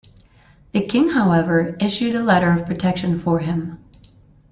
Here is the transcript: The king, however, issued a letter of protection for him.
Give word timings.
The 0.71 0.83
king, 0.83 1.09
however, 1.09 1.77
issued 1.79 2.15
a 2.15 2.23
letter 2.23 2.51
of 2.51 2.65
protection 2.65 3.19
for 3.19 3.37
him. 3.37 3.77